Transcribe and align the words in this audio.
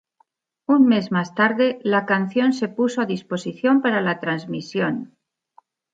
Un 0.65 0.87
mes 0.87 1.11
más 1.11 1.35
tarde, 1.35 1.77
la 1.83 2.07
canción 2.07 2.53
se 2.53 2.67
puso 2.67 3.01
a 3.01 3.05
disposición 3.05 3.83
para 3.83 4.01
la 4.01 4.19
transmisión. 4.19 5.15